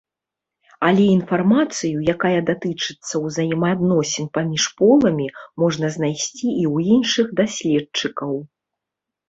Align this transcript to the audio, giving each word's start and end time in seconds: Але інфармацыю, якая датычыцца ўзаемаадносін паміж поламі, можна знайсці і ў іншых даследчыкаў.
Але 0.87 1.03
інфармацыю, 1.17 1.97
якая 2.13 2.39
датычыцца 2.47 3.15
ўзаемаадносін 3.27 4.25
паміж 4.39 4.63
поламі, 4.81 5.27
можна 5.65 5.85
знайсці 5.99 6.45
і 6.47 6.63
ў 6.73 6.99
іншых 6.99 7.27
даследчыкаў. 7.45 8.33